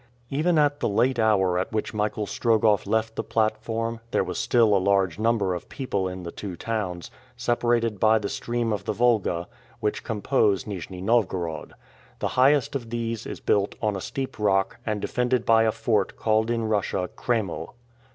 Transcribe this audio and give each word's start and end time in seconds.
Even 0.31 0.57
at 0.57 0.79
the 0.79 0.89
late 0.89 1.19
hour 1.19 1.59
at 1.59 1.71
which 1.71 1.93
Michael 1.93 2.25
Strogoff 2.25 2.87
left 2.87 3.15
the 3.15 3.23
platform, 3.23 3.99
there 4.09 4.23
was 4.23 4.39
still 4.39 4.75
a 4.75 4.81
large 4.83 5.19
number 5.19 5.53
of 5.53 5.69
people 5.69 6.07
in 6.07 6.23
the 6.23 6.31
two 6.31 6.55
towns, 6.55 7.11
separated 7.37 7.99
by 7.99 8.17
the 8.17 8.27
stream 8.27 8.73
of 8.73 8.85
the 8.85 8.93
Volga, 8.93 9.47
which 9.79 10.03
compose 10.03 10.63
Nijni 10.65 11.01
Novgorod. 11.03 11.73
The 12.17 12.29
highest 12.29 12.75
of 12.75 12.89
these 12.89 13.27
is 13.27 13.39
built 13.39 13.75
on 13.79 13.95
a 13.95 14.01
steep 14.01 14.39
rock, 14.39 14.79
and 14.87 14.99
defended 15.01 15.45
by 15.45 15.65
a 15.65 15.71
fort 15.71 16.15
called 16.15 16.49
in 16.49 16.63
Russia 16.65 17.07
"kreml." 17.15 17.73